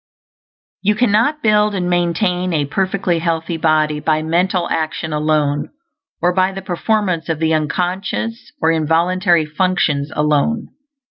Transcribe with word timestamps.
You 0.81 0.95
cannot 0.95 1.43
build 1.43 1.75
and 1.75 1.87
maintain 1.87 2.53
a 2.53 2.65
perfectly 2.65 3.19
healthy 3.19 3.55
body 3.57 3.99
by 3.99 4.23
mental 4.23 4.67
action 4.67 5.13
alone, 5.13 5.69
or 6.23 6.33
by 6.33 6.51
the 6.53 6.63
performance 6.63 7.29
of 7.29 7.37
the 7.37 7.53
unconscious 7.53 8.51
or 8.59 8.71
involuntary 8.71 9.45
functions 9.45 10.11
alone. 10.15 10.69